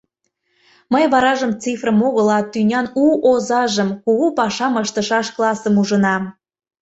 [0.93, 6.23] Мый варажым цифрым огыл, а тӱнян у озажым— кугу пашам ыштышаш классым ужынам.